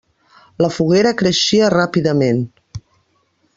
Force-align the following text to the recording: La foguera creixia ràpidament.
La 0.65 0.69
foguera 0.77 1.11
creixia 1.19 1.69
ràpidament. 1.75 2.43